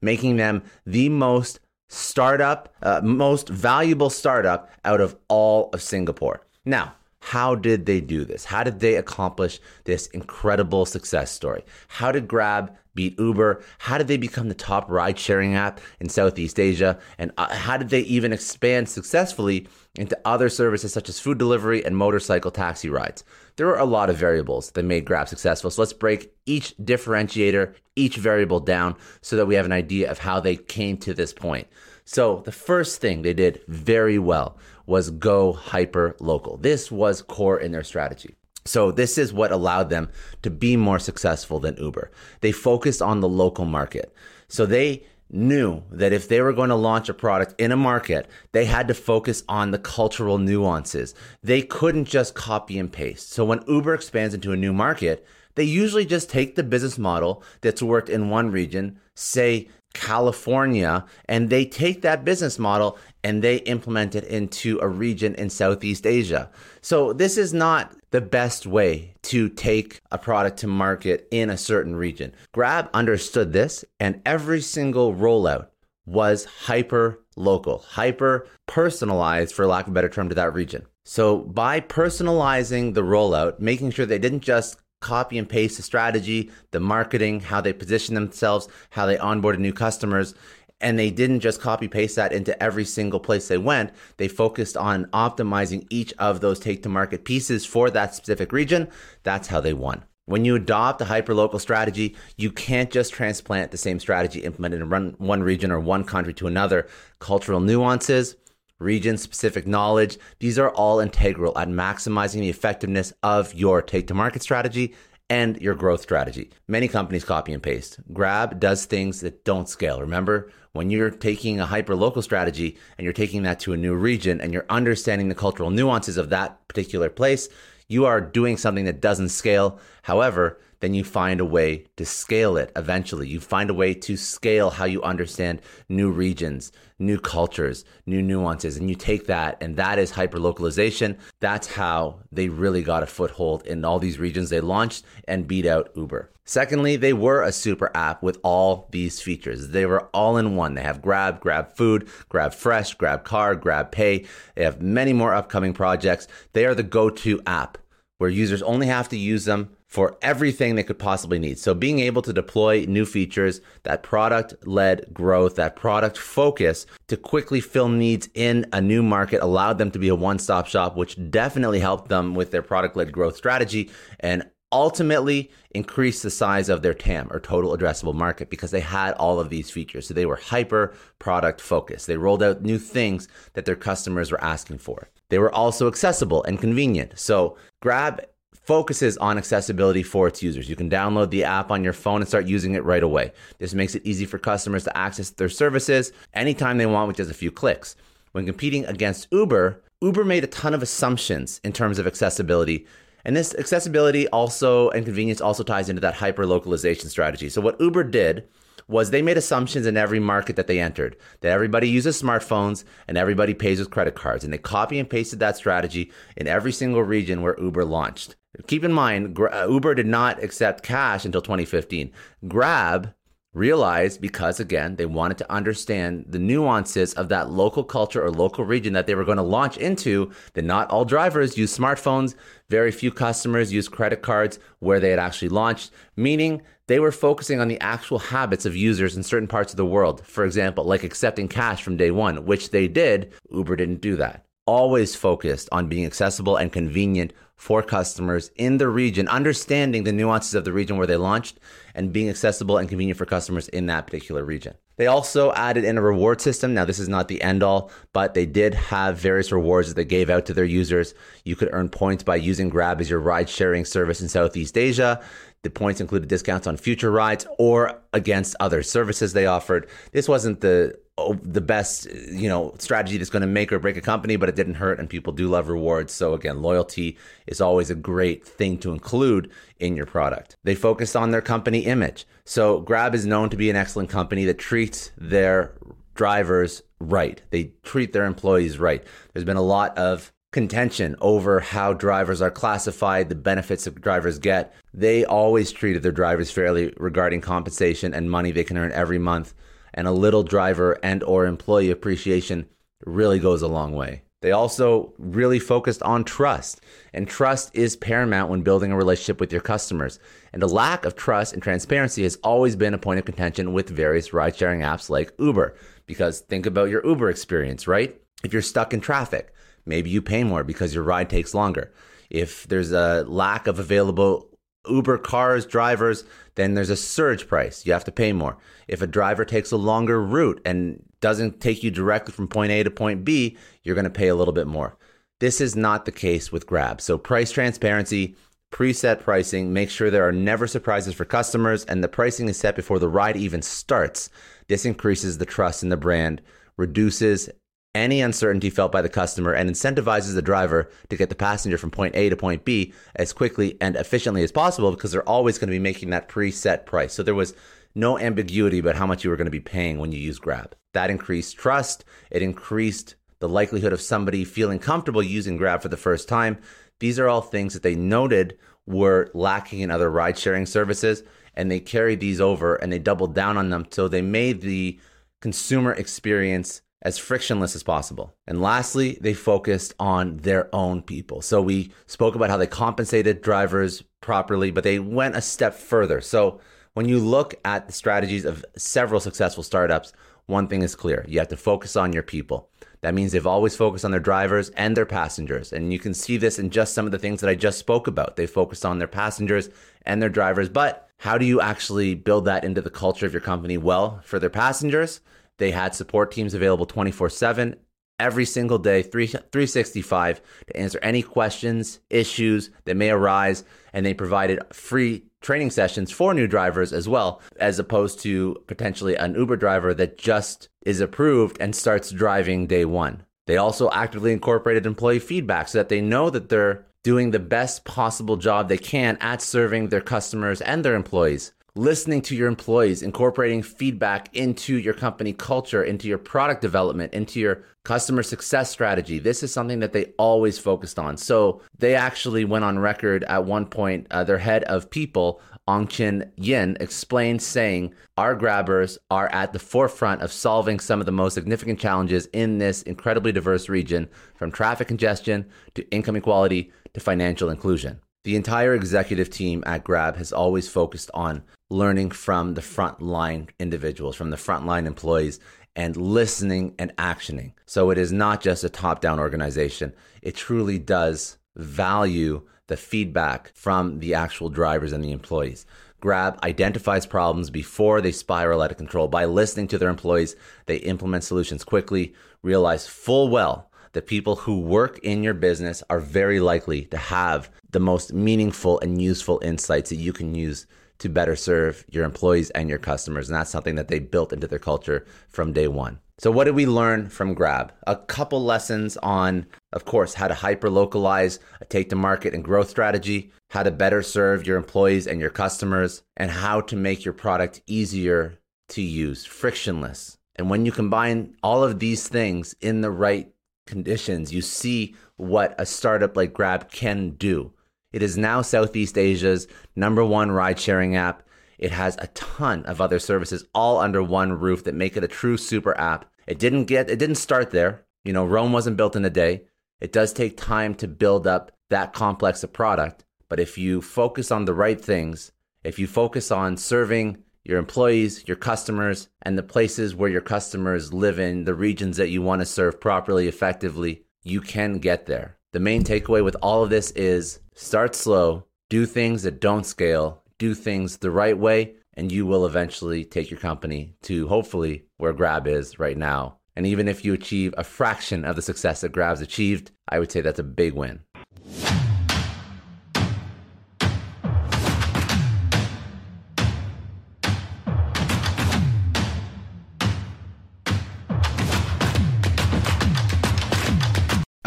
making 0.00 0.36
them 0.36 0.62
the 0.86 1.08
most 1.08 1.58
startup, 1.88 2.72
uh, 2.82 3.00
most 3.02 3.48
valuable 3.48 4.10
startup 4.10 4.70
out 4.84 5.00
of 5.00 5.16
all 5.26 5.70
of 5.72 5.82
Singapore. 5.82 6.46
Now, 6.64 6.94
how 7.24 7.54
did 7.54 7.86
they 7.86 8.02
do 8.02 8.22
this? 8.22 8.44
How 8.44 8.62
did 8.62 8.80
they 8.80 8.96
accomplish 8.96 9.58
this 9.84 10.08
incredible 10.08 10.84
success 10.84 11.30
story? 11.30 11.64
How 11.88 12.12
did 12.12 12.28
Grab 12.28 12.76
beat 12.94 13.18
Uber? 13.18 13.62
How 13.78 13.96
did 13.96 14.08
they 14.08 14.18
become 14.18 14.50
the 14.50 14.54
top 14.54 14.90
ride 14.90 15.18
sharing 15.18 15.54
app 15.54 15.80
in 16.00 16.10
Southeast 16.10 16.60
Asia? 16.60 16.98
And 17.16 17.32
uh, 17.38 17.56
how 17.56 17.78
did 17.78 17.88
they 17.88 18.00
even 18.00 18.34
expand 18.34 18.90
successfully 18.90 19.66
into 19.94 20.18
other 20.26 20.50
services 20.50 20.92
such 20.92 21.08
as 21.08 21.18
food 21.18 21.38
delivery 21.38 21.82
and 21.82 21.96
motorcycle 21.96 22.50
taxi 22.50 22.90
rides? 22.90 23.24
There 23.56 23.68
are 23.68 23.80
a 23.80 23.86
lot 23.86 24.10
of 24.10 24.18
variables 24.18 24.72
that 24.72 24.84
made 24.84 25.06
Grab 25.06 25.26
successful. 25.26 25.70
So 25.70 25.80
let's 25.80 25.94
break 25.94 26.30
each 26.44 26.76
differentiator, 26.76 27.74
each 27.96 28.16
variable 28.16 28.60
down 28.60 28.96
so 29.22 29.36
that 29.36 29.46
we 29.46 29.54
have 29.54 29.64
an 29.64 29.72
idea 29.72 30.10
of 30.10 30.18
how 30.18 30.40
they 30.40 30.56
came 30.56 30.98
to 30.98 31.14
this 31.14 31.32
point. 31.32 31.68
So 32.04 32.42
the 32.44 32.52
first 32.52 33.00
thing 33.00 33.22
they 33.22 33.32
did 33.32 33.62
very 33.66 34.18
well 34.18 34.58
was 34.86 35.10
go 35.10 35.52
hyper 35.52 36.16
local. 36.20 36.56
This 36.56 36.90
was 36.90 37.22
core 37.22 37.58
in 37.58 37.72
their 37.72 37.84
strategy. 37.84 38.34
So 38.64 38.90
this 38.90 39.18
is 39.18 39.32
what 39.32 39.52
allowed 39.52 39.90
them 39.90 40.08
to 40.42 40.50
be 40.50 40.76
more 40.76 40.98
successful 40.98 41.60
than 41.60 41.76
Uber. 41.76 42.10
They 42.40 42.52
focused 42.52 43.02
on 43.02 43.20
the 43.20 43.28
local 43.28 43.66
market. 43.66 44.14
So 44.48 44.64
they 44.64 45.04
knew 45.30 45.82
that 45.90 46.12
if 46.12 46.28
they 46.28 46.40
were 46.40 46.52
going 46.52 46.68
to 46.68 46.74
launch 46.74 47.08
a 47.08 47.14
product 47.14 47.54
in 47.58 47.72
a 47.72 47.76
market, 47.76 48.28
they 48.52 48.64
had 48.64 48.88
to 48.88 48.94
focus 48.94 49.42
on 49.48 49.70
the 49.70 49.78
cultural 49.78 50.38
nuances. 50.38 51.14
They 51.42 51.62
couldn't 51.62 52.06
just 52.06 52.34
copy 52.34 52.78
and 52.78 52.90
paste. 52.90 53.32
So 53.32 53.44
when 53.44 53.64
Uber 53.66 53.94
expands 53.94 54.34
into 54.34 54.52
a 54.52 54.56
new 54.56 54.72
market, 54.72 55.26
they 55.56 55.64
usually 55.64 56.06
just 56.06 56.30
take 56.30 56.56
the 56.56 56.62
business 56.62 56.98
model 56.98 57.42
that's 57.60 57.82
worked 57.82 58.08
in 58.08 58.30
one 58.30 58.50
region, 58.50 58.98
say 59.14 59.68
California, 59.92 61.04
and 61.28 61.48
they 61.48 61.64
take 61.64 62.02
that 62.02 62.24
business 62.24 62.58
model 62.58 62.98
and 63.24 63.42
they 63.42 63.56
implement 63.56 64.14
it 64.14 64.24
into 64.24 64.78
a 64.80 64.86
region 64.86 65.34
in 65.34 65.50
Southeast 65.50 66.06
Asia. 66.06 66.50
So, 66.82 67.12
this 67.12 67.36
is 67.38 67.54
not 67.54 67.96
the 68.10 68.20
best 68.20 68.66
way 68.66 69.14
to 69.22 69.48
take 69.48 70.00
a 70.12 70.18
product 70.18 70.58
to 70.58 70.68
market 70.68 71.26
in 71.32 71.50
a 71.50 71.56
certain 71.56 71.96
region. 71.96 72.32
Grab 72.52 72.88
understood 72.94 73.52
this, 73.52 73.84
and 73.98 74.20
every 74.24 74.60
single 74.60 75.14
rollout 75.14 75.68
was 76.06 76.44
hyper 76.44 77.18
local, 77.34 77.78
hyper 77.78 78.46
personalized, 78.66 79.54
for 79.54 79.66
lack 79.66 79.86
of 79.86 79.90
a 79.90 79.94
better 79.94 80.08
term, 80.08 80.28
to 80.28 80.34
that 80.34 80.54
region. 80.54 80.86
So, 81.04 81.38
by 81.38 81.80
personalizing 81.80 82.94
the 82.94 83.02
rollout, 83.02 83.58
making 83.58 83.90
sure 83.90 84.06
they 84.06 84.18
didn't 84.18 84.40
just 84.40 84.76
copy 85.00 85.36
and 85.36 85.48
paste 85.48 85.76
the 85.76 85.82
strategy, 85.82 86.50
the 86.70 86.80
marketing, 86.80 87.40
how 87.40 87.60
they 87.60 87.74
position 87.74 88.14
themselves, 88.14 88.68
how 88.90 89.04
they 89.04 89.16
onboarded 89.18 89.58
new 89.58 89.72
customers. 89.72 90.34
And 90.80 90.98
they 90.98 91.10
didn't 91.10 91.40
just 91.40 91.60
copy 91.60 91.88
paste 91.88 92.16
that 92.16 92.32
into 92.32 92.60
every 92.62 92.84
single 92.84 93.20
place 93.20 93.48
they 93.48 93.58
went. 93.58 93.92
They 94.16 94.28
focused 94.28 94.76
on 94.76 95.06
optimizing 95.06 95.86
each 95.88 96.12
of 96.18 96.40
those 96.40 96.58
take 96.58 96.82
to 96.82 96.88
market 96.88 97.24
pieces 97.24 97.64
for 97.64 97.90
that 97.90 98.14
specific 98.14 98.52
region. 98.52 98.88
That's 99.22 99.48
how 99.48 99.60
they 99.60 99.72
won. 99.72 100.04
When 100.26 100.44
you 100.44 100.56
adopt 100.56 101.02
a 101.02 101.04
hyperlocal 101.04 101.60
strategy, 101.60 102.16
you 102.36 102.50
can't 102.50 102.90
just 102.90 103.12
transplant 103.12 103.70
the 103.70 103.76
same 103.76 104.00
strategy 104.00 104.40
implemented 104.40 104.80
in 104.80 105.14
one 105.18 105.42
region 105.42 105.70
or 105.70 105.80
one 105.80 106.02
country 106.04 106.32
to 106.34 106.46
another. 106.46 106.88
Cultural 107.18 107.60
nuances, 107.60 108.36
region 108.78 109.18
specific 109.18 109.66
knowledge. 109.66 110.16
These 110.40 110.58
are 110.58 110.70
all 110.70 111.00
integral 111.00 111.56
at 111.58 111.68
maximizing 111.68 112.40
the 112.40 112.48
effectiveness 112.48 113.12
of 113.22 113.52
your 113.54 113.82
take 113.82 114.06
to 114.08 114.14
market 114.14 114.42
strategy 114.42 114.94
and 115.34 115.60
your 115.60 115.74
growth 115.74 116.00
strategy. 116.00 116.48
Many 116.68 116.86
companies 116.86 117.24
copy 117.24 117.52
and 117.52 117.60
paste. 117.60 117.98
Grab 118.12 118.60
does 118.60 118.84
things 118.84 119.20
that 119.22 119.44
don't 119.44 119.68
scale. 119.68 120.00
Remember, 120.00 120.52
when 120.74 120.90
you're 120.90 121.10
taking 121.10 121.58
a 121.58 121.66
hyper 121.66 121.96
local 121.96 122.22
strategy 122.22 122.78
and 122.96 123.04
you're 123.04 123.12
taking 123.12 123.42
that 123.42 123.58
to 123.60 123.72
a 123.72 123.76
new 123.76 123.96
region 123.96 124.40
and 124.40 124.52
you're 124.52 124.64
understanding 124.70 125.28
the 125.28 125.34
cultural 125.34 125.70
nuances 125.70 126.18
of 126.18 126.30
that 126.30 126.68
particular 126.68 127.10
place, 127.10 127.48
you 127.88 128.06
are 128.06 128.20
doing 128.20 128.56
something 128.56 128.84
that 128.84 129.00
doesn't 129.00 129.28
scale. 129.28 129.78
However, 130.02 130.58
then 130.80 130.92
you 130.92 131.02
find 131.02 131.40
a 131.40 131.44
way 131.44 131.86
to 131.96 132.04
scale 132.04 132.58
it 132.58 132.70
eventually. 132.76 133.26
You 133.26 133.40
find 133.40 133.70
a 133.70 133.74
way 133.74 133.94
to 133.94 134.16
scale 134.18 134.68
how 134.70 134.84
you 134.84 135.02
understand 135.02 135.62
new 135.88 136.10
regions, 136.10 136.72
new 136.98 137.18
cultures, 137.18 137.86
new 138.04 138.20
nuances, 138.20 138.76
and 138.76 138.90
you 138.90 138.94
take 138.94 139.26
that, 139.26 139.56
and 139.62 139.76
that 139.76 139.98
is 139.98 140.12
hyperlocalization. 140.12 141.16
That's 141.40 141.68
how 141.68 142.20
they 142.30 142.50
really 142.50 142.82
got 142.82 143.02
a 143.02 143.06
foothold 143.06 143.66
in 143.66 143.84
all 143.84 143.98
these 143.98 144.18
regions 144.18 144.50
they 144.50 144.60
launched 144.60 145.04
and 145.26 145.48
beat 145.48 145.64
out 145.64 145.90
Uber. 145.94 146.30
Secondly, 146.46 146.96
they 146.96 147.12
were 147.12 147.42
a 147.42 147.52
super 147.52 147.90
app 147.94 148.22
with 148.22 148.38
all 148.42 148.88
these 148.90 149.20
features. 149.20 149.68
They 149.68 149.86
were 149.86 150.08
all 150.12 150.36
in 150.36 150.56
one. 150.56 150.74
They 150.74 150.82
have 150.82 151.00
Grab, 151.00 151.40
Grab 151.40 151.74
Food, 151.74 152.08
Grab 152.28 152.52
Fresh, 152.52 152.94
Grab 152.94 153.24
Car, 153.24 153.54
Grab 153.54 153.90
Pay. 153.90 154.26
They 154.54 154.64
have 154.64 154.82
many 154.82 155.14
more 155.14 155.34
upcoming 155.34 155.72
projects. 155.72 156.28
They 156.52 156.66
are 156.66 156.74
the 156.74 156.82
go 156.82 157.08
to 157.08 157.40
app 157.46 157.78
where 158.18 158.30
users 158.30 158.62
only 158.62 158.86
have 158.86 159.08
to 159.08 159.16
use 159.16 159.44
them 159.44 159.70
for 159.86 160.16
everything 160.22 160.74
they 160.74 160.82
could 160.82 160.98
possibly 160.98 161.38
need. 161.38 161.58
So 161.58 161.72
being 161.72 162.00
able 162.00 162.20
to 162.22 162.32
deploy 162.32 162.84
new 162.88 163.06
features, 163.06 163.60
that 163.84 164.02
product 164.02 164.66
led 164.66 165.12
growth, 165.14 165.54
that 165.56 165.76
product 165.76 166.18
focus 166.18 166.84
to 167.08 167.16
quickly 167.16 167.60
fill 167.60 167.88
needs 167.88 168.28
in 168.34 168.66
a 168.72 168.80
new 168.80 169.02
market 169.02 169.40
allowed 169.40 169.78
them 169.78 169.92
to 169.92 169.98
be 169.98 170.08
a 170.08 170.14
one 170.14 170.38
stop 170.38 170.66
shop, 170.66 170.96
which 170.96 171.16
definitely 171.30 171.80
helped 171.80 172.08
them 172.08 172.34
with 172.34 172.50
their 172.50 172.62
product 172.62 172.96
led 172.96 173.12
growth 173.12 173.36
strategy 173.36 173.90
and 174.20 174.44
ultimately 174.72 175.50
increase 175.70 176.22
the 176.22 176.30
size 176.30 176.68
of 176.68 176.82
their 176.82 176.94
TAM 176.94 177.28
or 177.30 177.40
total 177.40 177.76
addressable 177.76 178.14
market 178.14 178.50
because 178.50 178.70
they 178.70 178.80
had 178.80 179.12
all 179.14 179.38
of 179.38 179.50
these 179.50 179.70
features. 179.70 180.08
So 180.08 180.14
they 180.14 180.26
were 180.26 180.36
hyper 180.36 180.94
product 181.18 181.60
focused. 181.60 182.06
They 182.06 182.16
rolled 182.16 182.42
out 182.42 182.62
new 182.62 182.78
things 182.78 183.28
that 183.52 183.64
their 183.64 183.76
customers 183.76 184.30
were 184.30 184.42
asking 184.42 184.78
for. 184.78 185.08
They 185.28 185.38
were 185.38 185.54
also 185.54 185.88
accessible 185.88 186.44
and 186.44 186.60
convenient. 186.60 187.18
So 187.18 187.56
Grab 187.80 188.24
focuses 188.64 189.16
on 189.18 189.36
accessibility 189.36 190.02
for 190.02 190.26
its 190.26 190.42
users. 190.42 190.68
You 190.68 190.76
can 190.76 190.88
download 190.90 191.30
the 191.30 191.44
app 191.44 191.70
on 191.70 191.84
your 191.84 191.92
phone 191.92 192.20
and 192.20 192.28
start 192.28 192.46
using 192.46 192.74
it 192.74 192.84
right 192.84 193.02
away. 193.02 193.32
This 193.58 193.74
makes 193.74 193.94
it 193.94 194.02
easy 194.04 194.24
for 194.24 194.38
customers 194.38 194.84
to 194.84 194.96
access 194.96 195.30
their 195.30 195.48
services 195.48 196.12
anytime 196.32 196.78
they 196.78 196.86
want 196.86 197.08
with 197.08 197.16
just 197.16 197.30
a 197.30 197.34
few 197.34 197.50
clicks. 197.50 197.94
When 198.32 198.46
competing 198.46 198.86
against 198.86 199.28
Uber, 199.30 199.82
Uber 200.00 200.24
made 200.24 200.44
a 200.44 200.48
ton 200.48 200.74
of 200.74 200.82
assumptions 200.82 201.60
in 201.62 201.72
terms 201.72 201.98
of 201.98 202.06
accessibility. 202.06 202.86
And 203.24 203.36
this 203.36 203.54
accessibility 203.54 204.28
also 204.28 204.90
and 204.90 205.04
convenience 205.04 205.40
also 205.40 205.62
ties 205.62 205.88
into 205.88 206.00
that 206.00 206.14
hyper 206.14 206.46
localization 206.46 207.08
strategy. 207.08 207.48
So, 207.48 207.60
what 207.60 207.80
Uber 207.80 208.04
did 208.04 208.48
was 208.86 209.10
they 209.10 209.22
made 209.22 209.38
assumptions 209.38 209.86
in 209.86 209.96
every 209.96 210.20
market 210.20 210.56
that 210.56 210.66
they 210.66 210.78
entered 210.78 211.16
that 211.40 211.50
everybody 211.50 211.88
uses 211.88 212.20
smartphones 212.20 212.84
and 213.08 213.16
everybody 213.16 213.54
pays 213.54 213.78
with 213.78 213.90
credit 213.90 214.14
cards. 214.14 214.44
And 214.44 214.52
they 214.52 214.58
copy 214.58 214.98
and 214.98 215.08
pasted 215.08 215.38
that 215.40 215.56
strategy 215.56 216.12
in 216.36 216.46
every 216.46 216.72
single 216.72 217.02
region 217.02 217.40
where 217.40 217.58
Uber 217.58 217.84
launched. 217.84 218.36
Keep 218.66 218.84
in 218.84 218.92
mind, 218.92 219.38
Uber 219.38 219.94
did 219.94 220.06
not 220.06 220.42
accept 220.42 220.84
cash 220.84 221.24
until 221.24 221.42
2015. 221.42 222.12
Grab 222.46 223.14
realized 223.54 224.20
because 224.20 224.60
again 224.60 224.96
they 224.96 225.06
wanted 225.06 225.38
to 225.38 225.52
understand 225.52 226.24
the 226.28 226.38
nuances 226.38 227.14
of 227.14 227.28
that 227.28 227.50
local 227.50 227.84
culture 227.84 228.22
or 228.22 228.30
local 228.30 228.64
region 228.64 228.92
that 228.92 229.06
they 229.06 229.14
were 229.14 229.24
going 229.24 229.38
to 229.38 229.42
launch 229.42 229.76
into 229.78 230.30
that 230.52 230.64
not 230.64 230.90
all 230.90 231.04
drivers 231.04 231.56
use 231.56 231.76
smartphones. 231.76 232.34
Very 232.68 232.90
few 232.90 233.10
customers 233.10 233.72
use 233.72 233.88
credit 233.88 234.22
cards 234.22 234.58
where 234.80 235.00
they 235.00 235.10
had 235.10 235.18
actually 235.18 235.48
launched 235.48 235.92
meaning 236.16 236.60
they 236.86 236.98
were 236.98 237.12
focusing 237.12 237.60
on 237.60 237.68
the 237.68 237.80
actual 237.80 238.18
habits 238.18 238.66
of 238.66 238.76
users 238.76 239.16
in 239.16 239.22
certain 239.22 239.48
parts 239.48 239.72
of 239.72 239.76
the 239.76 239.86
world. 239.86 240.26
For 240.26 240.44
example 240.44 240.84
like 240.84 241.04
accepting 241.04 241.48
cash 241.48 241.82
from 241.82 241.96
day 241.96 242.10
one 242.10 242.44
which 242.44 242.70
they 242.70 242.88
did. 242.88 243.32
Uber 243.50 243.76
didn't 243.76 244.00
do 244.00 244.16
that. 244.16 244.44
Always 244.66 245.14
focused 245.14 245.68
on 245.72 245.88
being 245.88 246.06
accessible 246.06 246.56
and 246.56 246.72
convenient 246.72 247.32
for 247.56 247.82
customers 247.82 248.50
in 248.56 248.78
the 248.78 248.88
region, 248.88 249.28
understanding 249.28 250.04
the 250.04 250.12
nuances 250.12 250.54
of 250.54 250.64
the 250.64 250.72
region 250.72 250.96
where 250.96 251.06
they 251.06 251.16
launched 251.16 251.58
and 251.94 252.12
being 252.12 252.28
accessible 252.28 252.78
and 252.78 252.88
convenient 252.88 253.16
for 253.16 253.26
customers 253.26 253.68
in 253.68 253.86
that 253.86 254.06
particular 254.06 254.44
region. 254.44 254.74
They 254.96 255.06
also 255.06 255.52
added 255.52 255.84
in 255.84 255.98
a 255.98 256.02
reward 256.02 256.40
system. 256.40 256.74
Now, 256.74 256.84
this 256.84 256.98
is 256.98 257.08
not 257.08 257.28
the 257.28 257.42
end 257.42 257.62
all, 257.62 257.90
but 258.12 258.34
they 258.34 258.46
did 258.46 258.74
have 258.74 259.18
various 259.18 259.50
rewards 259.50 259.88
that 259.88 259.94
they 259.94 260.04
gave 260.04 260.30
out 260.30 260.46
to 260.46 260.54
their 260.54 260.64
users. 260.64 261.14
You 261.44 261.56
could 261.56 261.70
earn 261.72 261.88
points 261.88 262.22
by 262.22 262.36
using 262.36 262.68
Grab 262.68 263.00
as 263.00 263.10
your 263.10 263.18
ride 263.18 263.48
sharing 263.48 263.84
service 263.84 264.20
in 264.20 264.28
Southeast 264.28 264.78
Asia. 264.78 265.20
The 265.62 265.70
points 265.70 266.00
included 266.00 266.28
discounts 266.28 266.66
on 266.66 266.76
future 266.76 267.10
rides 267.10 267.46
or 267.58 268.00
against 268.12 268.54
other 268.60 268.82
services 268.82 269.32
they 269.32 269.46
offered. 269.46 269.88
This 270.12 270.28
wasn't 270.28 270.60
the 270.60 270.98
Oh, 271.16 271.34
the 271.34 271.60
best 271.60 272.06
you 272.10 272.48
know 272.48 272.74
strategy 272.78 273.18
that's 273.18 273.30
going 273.30 273.42
to 273.42 273.46
make 273.46 273.72
or 273.72 273.78
break 273.78 273.96
a 273.96 274.00
company, 274.00 274.34
but 274.34 274.48
it 274.48 274.56
didn't 274.56 274.74
hurt, 274.74 274.98
and 274.98 275.08
people 275.08 275.32
do 275.32 275.48
love 275.48 275.68
rewards. 275.68 276.12
So 276.12 276.34
again, 276.34 276.60
loyalty 276.60 277.16
is 277.46 277.60
always 277.60 277.88
a 277.88 277.94
great 277.94 278.44
thing 278.44 278.78
to 278.78 278.92
include 278.92 279.50
in 279.78 279.96
your 279.96 280.06
product. 280.06 280.56
They 280.64 280.74
focused 280.74 281.14
on 281.14 281.30
their 281.30 281.40
company 281.40 281.80
image. 281.80 282.26
So 282.44 282.80
Grab 282.80 283.14
is 283.14 283.26
known 283.26 283.48
to 283.50 283.56
be 283.56 283.70
an 283.70 283.76
excellent 283.76 284.10
company 284.10 284.44
that 284.46 284.58
treats 284.58 285.12
their 285.16 285.76
drivers 286.14 286.82
right. 286.98 287.40
They 287.50 287.72
treat 287.84 288.12
their 288.12 288.24
employees 288.24 288.78
right. 288.78 289.04
There's 289.32 289.44
been 289.44 289.56
a 289.56 289.62
lot 289.62 289.96
of 289.96 290.32
contention 290.52 291.16
over 291.20 291.58
how 291.58 291.92
drivers 291.92 292.40
are 292.40 292.50
classified, 292.50 293.28
the 293.28 293.34
benefits 293.34 293.84
that 293.84 294.00
drivers 294.00 294.38
get. 294.38 294.72
They 294.92 295.24
always 295.24 295.72
treated 295.72 296.02
their 296.02 296.12
drivers 296.12 296.50
fairly 296.50 296.92
regarding 296.96 297.40
compensation 297.40 298.14
and 298.14 298.30
money 298.30 298.52
they 298.52 298.62
can 298.62 298.78
earn 298.78 298.92
every 298.92 299.18
month. 299.18 299.52
And 299.94 300.06
a 300.06 300.12
little 300.12 300.42
driver 300.42 300.98
and 301.02 301.22
or 301.22 301.46
employee 301.46 301.90
appreciation 301.90 302.66
really 303.06 303.38
goes 303.38 303.62
a 303.62 303.68
long 303.68 303.92
way. 303.92 304.22
They 304.42 304.50
also 304.50 305.14
really 305.18 305.58
focused 305.58 306.02
on 306.02 306.24
trust, 306.24 306.82
and 307.14 307.26
trust 307.26 307.70
is 307.74 307.96
paramount 307.96 308.50
when 308.50 308.60
building 308.60 308.92
a 308.92 308.96
relationship 308.96 309.40
with 309.40 309.50
your 309.50 309.62
customers. 309.62 310.18
And 310.52 310.62
a 310.62 310.66
lack 310.66 311.06
of 311.06 311.16
trust 311.16 311.54
and 311.54 311.62
transparency 311.62 312.24
has 312.24 312.36
always 312.42 312.76
been 312.76 312.92
a 312.92 312.98
point 312.98 313.18
of 313.18 313.24
contention 313.24 313.72
with 313.72 313.88
various 313.88 314.34
ride 314.34 314.54
sharing 314.54 314.80
apps 314.80 315.08
like 315.08 315.32
Uber. 315.38 315.74
Because 316.04 316.40
think 316.40 316.66
about 316.66 316.90
your 316.90 317.06
Uber 317.06 317.30
experience, 317.30 317.88
right? 317.88 318.20
If 318.42 318.52
you're 318.52 318.60
stuck 318.60 318.92
in 318.92 319.00
traffic, 319.00 319.54
Maybe 319.86 320.10
you 320.10 320.22
pay 320.22 320.44
more 320.44 320.64
because 320.64 320.94
your 320.94 321.04
ride 321.04 321.30
takes 321.30 321.54
longer. 321.54 321.92
If 322.30 322.66
there's 322.66 322.92
a 322.92 323.24
lack 323.24 323.66
of 323.66 323.78
available 323.78 324.48
Uber 324.88 325.18
cars, 325.18 325.66
drivers, 325.66 326.24
then 326.54 326.74
there's 326.74 326.90
a 326.90 326.96
surge 326.96 327.48
price. 327.48 327.84
You 327.84 327.92
have 327.92 328.04
to 328.04 328.12
pay 328.12 328.32
more. 328.32 328.56
If 328.88 329.02
a 329.02 329.06
driver 329.06 329.44
takes 329.44 329.72
a 329.72 329.76
longer 329.76 330.22
route 330.22 330.60
and 330.64 331.02
doesn't 331.20 331.60
take 331.60 331.82
you 331.82 331.90
directly 331.90 332.32
from 332.32 332.48
point 332.48 332.72
A 332.72 332.82
to 332.82 332.90
point 332.90 333.24
B, 333.24 333.56
you're 333.82 333.94
going 333.94 334.04
to 334.04 334.10
pay 334.10 334.28
a 334.28 334.34
little 334.34 334.54
bit 334.54 334.66
more. 334.66 334.96
This 335.40 335.60
is 335.60 335.74
not 335.74 336.04
the 336.04 336.12
case 336.12 336.52
with 336.52 336.66
Grab. 336.66 337.00
So, 337.00 337.18
price 337.18 337.50
transparency, 337.50 338.36
preset 338.72 339.20
pricing, 339.20 339.72
make 339.72 339.90
sure 339.90 340.10
there 340.10 340.26
are 340.26 340.32
never 340.32 340.66
surprises 340.66 341.14
for 341.14 341.24
customers, 341.24 341.84
and 341.84 342.02
the 342.02 342.08
pricing 342.08 342.48
is 342.48 342.56
set 342.56 342.76
before 342.76 342.98
the 342.98 343.08
ride 343.08 343.36
even 343.36 343.62
starts. 343.62 344.30
This 344.68 344.84
increases 344.84 345.38
the 345.38 345.46
trust 345.46 345.82
in 345.82 345.88
the 345.88 345.96
brand, 345.96 346.40
reduces 346.76 347.50
any 347.94 348.20
uncertainty 348.20 348.70
felt 348.70 348.90
by 348.90 349.02
the 349.02 349.08
customer 349.08 349.52
and 349.52 349.70
incentivizes 349.70 350.34
the 350.34 350.42
driver 350.42 350.90
to 351.08 351.16
get 351.16 351.28
the 351.28 351.34
passenger 351.34 351.78
from 351.78 351.90
point 351.90 352.16
A 352.16 352.28
to 352.28 352.36
point 352.36 352.64
B 352.64 352.92
as 353.14 353.32
quickly 353.32 353.76
and 353.80 353.96
efficiently 353.96 354.42
as 354.42 354.52
possible 354.52 354.90
because 354.90 355.12
they're 355.12 355.28
always 355.28 355.58
going 355.58 355.68
to 355.68 355.74
be 355.74 355.78
making 355.78 356.10
that 356.10 356.28
preset 356.28 356.86
price. 356.86 357.12
So 357.12 357.22
there 357.22 357.34
was 357.34 357.54
no 357.94 358.18
ambiguity 358.18 358.78
about 358.78 358.96
how 358.96 359.06
much 359.06 359.22
you 359.22 359.30
were 359.30 359.36
going 359.36 359.46
to 359.46 359.50
be 359.50 359.60
paying 359.60 359.98
when 359.98 360.10
you 360.10 360.18
use 360.18 360.38
Grab. 360.38 360.74
That 360.92 361.10
increased 361.10 361.56
trust. 361.56 362.04
It 362.30 362.42
increased 362.42 363.14
the 363.38 363.48
likelihood 363.48 363.92
of 363.92 364.00
somebody 364.00 364.44
feeling 364.44 364.78
comfortable 364.78 365.22
using 365.22 365.56
Grab 365.56 365.82
for 365.82 365.88
the 365.88 365.96
first 365.96 366.28
time. 366.28 366.58
These 366.98 367.18
are 367.18 367.28
all 367.28 367.42
things 367.42 367.74
that 367.74 367.82
they 367.82 367.94
noted 367.94 368.58
were 368.86 369.30
lacking 369.34 369.80
in 369.80 369.90
other 369.90 370.10
ride 370.10 370.38
sharing 370.38 370.66
services, 370.66 371.22
and 371.54 371.70
they 371.70 371.80
carried 371.80 372.20
these 372.20 372.40
over 372.40 372.76
and 372.76 372.92
they 372.92 372.98
doubled 372.98 373.34
down 373.34 373.56
on 373.56 373.70
them. 373.70 373.86
So 373.90 374.08
they 374.08 374.22
made 374.22 374.60
the 374.60 374.98
consumer 375.40 375.92
experience 375.92 376.82
as 377.04 377.18
frictionless 377.18 377.76
as 377.76 377.82
possible. 377.82 378.34
And 378.46 378.62
lastly, 378.62 379.18
they 379.20 379.34
focused 379.34 379.94
on 379.98 380.38
their 380.38 380.74
own 380.74 381.02
people. 381.02 381.42
So 381.42 381.60
we 381.60 381.92
spoke 382.06 382.34
about 382.34 382.50
how 382.50 382.56
they 382.56 382.66
compensated 382.66 383.42
drivers 383.42 384.02
properly, 384.20 384.70
but 384.70 384.84
they 384.84 384.98
went 384.98 385.36
a 385.36 385.42
step 385.42 385.74
further. 385.74 386.20
So 386.22 386.60
when 386.94 387.06
you 387.06 387.18
look 387.18 387.54
at 387.64 387.86
the 387.86 387.92
strategies 387.92 388.44
of 388.44 388.64
several 388.76 389.20
successful 389.20 389.62
startups, 389.62 390.12
one 390.46 390.68
thing 390.68 390.82
is 390.82 390.94
clear 390.94 391.24
you 391.28 391.38
have 391.38 391.48
to 391.48 391.56
focus 391.56 391.96
on 391.96 392.12
your 392.12 392.22
people. 392.22 392.70
That 393.02 393.14
means 393.14 393.32
they've 393.32 393.46
always 393.46 393.76
focused 393.76 394.06
on 394.06 394.12
their 394.12 394.20
drivers 394.20 394.70
and 394.70 394.96
their 394.96 395.04
passengers. 395.04 395.74
And 395.74 395.92
you 395.92 395.98
can 395.98 396.14
see 396.14 396.38
this 396.38 396.58
in 396.58 396.70
just 396.70 396.94
some 396.94 397.04
of 397.04 397.12
the 397.12 397.18
things 397.18 397.42
that 397.42 397.50
I 397.50 397.54
just 397.54 397.78
spoke 397.78 398.06
about. 398.06 398.36
They 398.36 398.46
focused 398.46 398.86
on 398.86 398.98
their 398.98 399.08
passengers 399.08 399.68
and 400.06 400.22
their 400.22 400.30
drivers. 400.30 400.70
But 400.70 401.10
how 401.18 401.36
do 401.36 401.44
you 401.44 401.60
actually 401.60 402.14
build 402.14 402.46
that 402.46 402.64
into 402.64 402.80
the 402.80 402.88
culture 402.88 403.26
of 403.26 403.32
your 403.32 403.42
company? 403.42 403.76
Well, 403.76 404.20
for 404.24 404.38
their 404.38 404.48
passengers, 404.48 405.20
they 405.58 405.70
had 405.70 405.94
support 405.94 406.32
teams 406.32 406.54
available 406.54 406.86
24 406.86 407.30
7 407.30 407.76
every 408.18 408.44
single 408.44 408.78
day, 408.78 409.02
3, 409.02 409.26
365 409.26 410.40
to 410.66 410.76
answer 410.76 410.98
any 411.02 411.22
questions, 411.22 412.00
issues 412.10 412.70
that 412.84 412.96
may 412.96 413.10
arise. 413.10 413.64
And 413.92 414.04
they 414.04 414.14
provided 414.14 414.60
free 414.72 415.24
training 415.40 415.70
sessions 415.70 416.10
for 416.10 416.32
new 416.32 416.46
drivers 416.46 416.92
as 416.92 417.08
well, 417.08 417.40
as 417.56 417.78
opposed 417.78 418.20
to 418.20 418.56
potentially 418.66 419.14
an 419.16 419.34
Uber 419.34 419.56
driver 419.56 419.92
that 419.94 420.18
just 420.18 420.68
is 420.86 421.00
approved 421.00 421.58
and 421.60 421.74
starts 421.74 422.10
driving 422.10 422.66
day 422.66 422.84
one. 422.84 423.22
They 423.46 423.56
also 423.58 423.90
actively 423.90 424.32
incorporated 424.32 424.86
employee 424.86 425.18
feedback 425.18 425.68
so 425.68 425.78
that 425.78 425.90
they 425.90 426.00
know 426.00 426.30
that 426.30 426.48
they're 426.48 426.86
doing 427.02 427.30
the 427.30 427.38
best 427.38 427.84
possible 427.84 428.36
job 428.36 428.68
they 428.68 428.78
can 428.78 429.18
at 429.20 429.42
serving 429.42 429.88
their 429.88 430.00
customers 430.00 430.62
and 430.62 430.82
their 430.82 430.94
employees 430.94 431.52
listening 431.76 432.22
to 432.22 432.36
your 432.36 432.46
employees, 432.46 433.02
incorporating 433.02 433.60
feedback 433.60 434.34
into 434.36 434.78
your 434.78 434.94
company 434.94 435.32
culture, 435.32 435.82
into 435.82 436.06
your 436.06 436.18
product 436.18 436.62
development, 436.62 437.12
into 437.12 437.40
your 437.40 437.64
customer 437.82 438.22
success 438.22 438.70
strategy. 438.70 439.18
This 439.18 439.42
is 439.42 439.52
something 439.52 439.80
that 439.80 439.92
they 439.92 440.12
always 440.16 440.56
focused 440.56 441.00
on. 441.00 441.16
So 441.16 441.60
they 441.76 441.96
actually 441.96 442.44
went 442.44 442.64
on 442.64 442.78
record 442.78 443.24
at 443.24 443.44
one 443.44 443.66
point, 443.66 444.06
uh, 444.12 444.22
their 444.22 444.38
head 444.38 444.62
of 444.64 444.88
people, 444.88 445.40
Ong 445.66 445.88
Chin 445.88 446.30
Yin, 446.36 446.76
explained 446.78 447.42
saying, 447.42 447.92
Our 448.16 448.36
grabbers 448.36 448.96
are 449.10 449.28
at 449.32 449.52
the 449.52 449.58
forefront 449.58 450.22
of 450.22 450.30
solving 450.30 450.78
some 450.78 451.00
of 451.00 451.06
the 451.06 451.12
most 451.12 451.34
significant 451.34 451.80
challenges 451.80 452.26
in 452.32 452.58
this 452.58 452.82
incredibly 452.82 453.32
diverse 453.32 453.68
region, 453.68 454.08
from 454.36 454.52
traffic 454.52 454.86
congestion 454.86 455.46
to 455.74 455.90
income 455.90 456.16
equality 456.16 456.70
to 456.92 457.00
financial 457.00 457.50
inclusion. 457.50 457.98
The 458.24 458.36
entire 458.36 458.74
executive 458.74 459.28
team 459.28 459.62
at 459.66 459.84
Grab 459.84 460.16
has 460.16 460.32
always 460.32 460.66
focused 460.66 461.10
on 461.12 461.42
learning 461.74 462.10
from 462.10 462.54
the 462.54 462.60
frontline 462.60 463.48
individuals, 463.58 464.14
from 464.14 464.30
the 464.30 464.36
frontline 464.36 464.86
employees, 464.86 465.40
and 465.74 465.96
listening 465.96 466.74
and 466.78 466.96
actioning. 466.96 467.52
So 467.66 467.90
it 467.90 467.98
is 467.98 468.12
not 468.12 468.40
just 468.40 468.62
a 468.62 468.68
top 468.68 469.00
down 469.00 469.18
organization, 469.18 469.92
it 470.22 470.36
truly 470.36 470.78
does 470.78 471.36
value 471.56 472.42
the 472.68 472.76
feedback 472.76 473.52
from 473.54 473.98
the 473.98 474.14
actual 474.14 474.48
drivers 474.48 474.92
and 474.92 475.04
the 475.04 475.10
employees. 475.10 475.66
Grab 476.00 476.38
identifies 476.44 477.06
problems 477.06 477.50
before 477.50 478.00
they 478.00 478.12
spiral 478.12 478.62
out 478.62 478.70
of 478.70 478.76
control. 478.76 479.08
By 479.08 479.24
listening 479.24 479.68
to 479.68 479.78
their 479.78 479.88
employees, 479.88 480.36
they 480.66 480.76
implement 480.76 481.24
solutions 481.24 481.64
quickly, 481.64 482.14
realize 482.42 482.86
full 482.86 483.28
well 483.28 483.70
that 483.92 484.06
people 484.06 484.36
who 484.36 484.60
work 484.60 484.98
in 485.00 485.22
your 485.22 485.34
business 485.34 485.82
are 485.90 486.00
very 486.00 486.40
likely 486.40 486.82
to 486.86 486.96
have 486.96 487.50
the 487.70 487.80
most 487.80 488.12
meaningful 488.12 488.78
and 488.80 489.00
useful 489.00 489.40
insights 489.42 489.90
that 489.90 489.96
you 489.96 490.12
can 490.12 490.34
use 490.34 490.66
to 490.98 491.08
better 491.08 491.36
serve 491.36 491.84
your 491.90 492.04
employees 492.04 492.50
and 492.50 492.68
your 492.68 492.78
customers. 492.78 493.28
And 493.28 493.36
that's 493.36 493.50
something 493.50 493.74
that 493.74 493.88
they 493.88 493.98
built 493.98 494.32
into 494.32 494.46
their 494.46 494.58
culture 494.58 495.06
from 495.28 495.52
day 495.52 495.68
one. 495.68 495.98
So, 496.18 496.30
what 496.30 496.44
did 496.44 496.54
we 496.54 496.66
learn 496.66 497.08
from 497.08 497.34
Grab? 497.34 497.72
A 497.88 497.96
couple 497.96 498.42
lessons 498.42 498.96
on, 498.98 499.46
of 499.72 499.84
course, 499.84 500.14
how 500.14 500.28
to 500.28 500.34
hyper 500.34 500.70
localize 500.70 501.40
a 501.60 501.64
take 501.64 501.90
to 501.90 501.96
market 501.96 502.34
and 502.34 502.44
growth 502.44 502.70
strategy, 502.70 503.32
how 503.50 503.64
to 503.64 503.72
better 503.72 504.00
serve 504.00 504.46
your 504.46 504.56
employees 504.56 505.08
and 505.08 505.20
your 505.20 505.30
customers, 505.30 506.02
and 506.16 506.30
how 506.30 506.60
to 506.60 506.76
make 506.76 507.04
your 507.04 507.14
product 507.14 507.62
easier 507.66 508.38
to 508.68 508.80
use, 508.80 509.24
frictionless. 509.24 510.16
And 510.36 510.48
when 510.50 510.64
you 510.64 510.70
combine 510.72 511.34
all 511.42 511.64
of 511.64 511.80
these 511.80 512.06
things 512.06 512.54
in 512.60 512.80
the 512.80 512.92
right 512.92 513.32
conditions, 513.66 514.32
you 514.32 514.42
see 514.42 514.94
what 515.16 515.54
a 515.58 515.66
startup 515.66 516.16
like 516.16 516.32
Grab 516.32 516.70
can 516.70 517.10
do. 517.10 517.52
It 517.94 518.02
is 518.02 518.18
now 518.18 518.42
Southeast 518.42 518.98
Asia's 518.98 519.46
number 519.76 520.04
one 520.04 520.32
ride 520.32 520.58
sharing 520.58 520.96
app. 520.96 521.22
It 521.58 521.70
has 521.70 521.96
a 522.00 522.08
ton 522.08 522.66
of 522.66 522.80
other 522.80 522.98
services 522.98 523.44
all 523.54 523.78
under 523.78 524.02
one 524.02 524.32
roof 524.32 524.64
that 524.64 524.74
make 524.74 524.96
it 524.96 525.04
a 525.04 525.08
true 525.08 525.36
super 525.36 525.78
app. 525.78 526.10
It 526.26 526.40
didn't 526.40 526.64
get 526.64 526.90
it 526.90 526.98
didn't 526.98 527.14
start 527.14 527.52
there. 527.52 527.84
You 528.02 528.12
know, 528.12 528.24
Rome 528.24 528.52
wasn't 528.52 528.76
built 528.76 528.96
in 528.96 529.04
a 529.04 529.10
day. 529.10 529.44
It 529.80 529.92
does 529.92 530.12
take 530.12 530.36
time 530.36 530.74
to 530.74 530.88
build 530.88 531.28
up 531.28 531.52
that 531.70 531.92
complex 531.92 532.42
a 532.42 532.48
product, 532.48 533.04
but 533.28 533.38
if 533.38 533.56
you 533.56 533.80
focus 533.80 534.32
on 534.32 534.44
the 534.44 534.54
right 534.54 534.80
things, 534.80 535.30
if 535.62 535.78
you 535.78 535.86
focus 535.86 536.32
on 536.32 536.56
serving 536.56 537.22
your 537.44 537.60
employees, 537.60 538.26
your 538.26 538.36
customers, 538.36 539.08
and 539.22 539.38
the 539.38 539.44
places 539.44 539.94
where 539.94 540.10
your 540.10 540.20
customers 540.20 540.92
live 540.92 541.20
in, 541.20 541.44
the 541.44 541.54
regions 541.54 541.96
that 541.98 542.10
you 542.10 542.22
want 542.22 542.40
to 542.40 542.46
serve 542.46 542.80
properly, 542.80 543.28
effectively, 543.28 544.02
you 544.24 544.40
can 544.40 544.80
get 544.80 545.06
there. 545.06 545.38
The 545.52 545.60
main 545.60 545.84
takeaway 545.84 546.24
with 546.24 546.34
all 546.42 546.64
of 546.64 546.70
this 546.70 546.90
is 546.92 547.38
start 547.54 547.94
slow, 547.94 548.44
do 548.68 548.84
things 548.84 549.22
that 549.22 549.40
don't 549.40 549.64
scale, 549.64 550.22
do 550.38 550.54
things 550.54 550.98
the 550.98 551.10
right 551.10 551.38
way, 551.38 551.74
and 551.94 552.10
you 552.10 552.26
will 552.26 552.46
eventually 552.46 553.04
take 553.04 553.30
your 553.30 553.40
company 553.40 553.94
to 554.02 554.26
hopefully 554.28 554.84
where 554.96 555.12
Grab 555.12 555.46
is 555.46 555.78
right 555.78 555.96
now. 555.96 556.38
And 556.56 556.66
even 556.66 556.88
if 556.88 557.04
you 557.04 557.14
achieve 557.14 557.54
a 557.56 557.64
fraction 557.64 558.24
of 558.24 558.36
the 558.36 558.42
success 558.42 558.80
that 558.80 558.92
Grab's 558.92 559.20
achieved, 559.20 559.70
I 559.88 559.98
would 559.98 560.10
say 560.10 560.20
that's 560.20 560.38
a 560.38 560.44
big 560.44 560.74
win. 560.74 561.00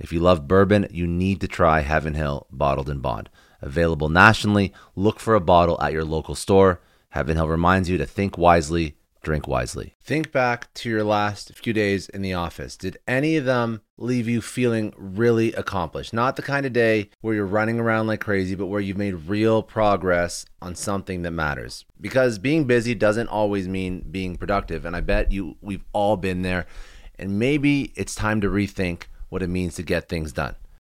If 0.00 0.12
you 0.12 0.20
love 0.20 0.48
bourbon, 0.48 0.88
you 0.90 1.06
need 1.06 1.42
to 1.42 1.48
try 1.48 1.80
Heaven 1.80 2.14
Hill 2.14 2.46
Bottled 2.50 2.88
and 2.88 3.02
Bond. 3.02 3.28
Available 3.60 4.08
nationally, 4.08 4.72
look 4.96 5.20
for 5.20 5.34
a 5.34 5.40
bottle 5.40 5.80
at 5.82 5.92
your 5.92 6.04
local 6.04 6.34
store. 6.34 6.80
Heaven 7.10 7.36
Hill 7.36 7.48
reminds 7.48 7.90
you 7.90 7.98
to 7.98 8.06
think 8.06 8.38
wisely, 8.38 8.96
drink 9.22 9.46
wisely. 9.46 9.96
Think 10.00 10.32
back 10.32 10.72
to 10.74 10.88
your 10.88 11.04
last 11.04 11.54
few 11.54 11.74
days 11.74 12.08
in 12.08 12.22
the 12.22 12.32
office. 12.32 12.78
Did 12.78 12.96
any 13.06 13.36
of 13.36 13.44
them 13.44 13.82
leave 13.98 14.26
you 14.26 14.40
feeling 14.40 14.94
really 14.96 15.52
accomplished? 15.52 16.14
Not 16.14 16.36
the 16.36 16.42
kind 16.42 16.64
of 16.64 16.72
day 16.72 17.10
where 17.20 17.34
you're 17.34 17.44
running 17.44 17.78
around 17.78 18.06
like 18.06 18.20
crazy, 18.20 18.54
but 18.54 18.68
where 18.68 18.80
you've 18.80 18.96
made 18.96 19.28
real 19.28 19.62
progress 19.62 20.46
on 20.62 20.74
something 20.74 21.20
that 21.22 21.32
matters. 21.32 21.84
Because 22.00 22.38
being 22.38 22.64
busy 22.64 22.94
doesn't 22.94 23.28
always 23.28 23.68
mean 23.68 24.06
being 24.10 24.36
productive, 24.36 24.86
and 24.86 24.96
I 24.96 25.02
bet 25.02 25.30
you 25.30 25.58
we've 25.60 25.84
all 25.92 26.16
been 26.16 26.40
there. 26.40 26.64
And 27.18 27.38
maybe 27.38 27.92
it's 27.96 28.14
time 28.14 28.40
to 28.40 28.48
rethink 28.48 29.02
what 29.30 29.42
it 29.42 29.48
means 29.48 29.76
to 29.76 29.82
get 29.82 30.08
things 30.08 30.32
done. 30.32 30.54